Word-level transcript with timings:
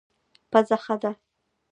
پزه 0.51 0.77
ښه 0.83 0.95
ده. 1.01 1.11